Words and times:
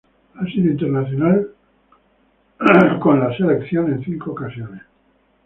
Ha 0.33 0.43
sido 0.47 0.71
internacional 0.71 1.49
con 2.99 3.19
la 3.19 3.31
en 3.37 4.03
cinco 4.03 4.31
ocasiones. 4.31 4.81